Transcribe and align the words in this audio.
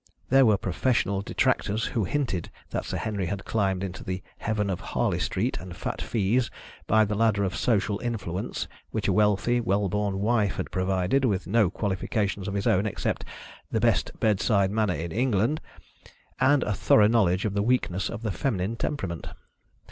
There 0.29 0.47
were 0.47 0.57
professional 0.57 1.21
detractors 1.21 1.85
who 1.93 2.05
hinted 2.05 2.49
that 2.71 2.85
Sir 2.85 2.97
Henry 2.97 3.27
had 3.27 3.45
climbed 3.45 3.83
into 3.83 4.03
the 4.03 4.23
heaven 4.39 4.67
of 4.71 4.79
Harley 4.79 5.19
Street 5.19 5.59
and 5.59 5.75
fat 5.75 6.01
fees 6.01 6.49
by 6.87 7.05
the 7.05 7.13
ladder 7.13 7.43
of 7.43 7.55
social 7.55 7.99
influence 7.99 8.67
which 8.89 9.07
a 9.07 9.13
wealthy, 9.13 9.61
well 9.61 9.89
born 9.89 10.17
wife 10.19 10.55
had 10.55 10.71
provided, 10.71 11.23
with 11.23 11.45
no 11.45 11.69
qualifications 11.69 12.47
of 12.47 12.55
his 12.55 12.65
own 12.65 12.87
except 12.87 13.23
"the 13.71 13.79
best 13.79 14.11
bedside 14.19 14.71
manner 14.71 14.95
in 14.95 15.11
England" 15.11 15.61
and 16.39 16.63
a 16.63 16.73
thorough 16.73 17.05
knowledge 17.05 17.45
of 17.45 17.53
the 17.53 17.61
weaknesses 17.61 18.09
of 18.09 18.23
the 18.23 18.31
feminine 18.31 18.77
temperament. 18.77 19.27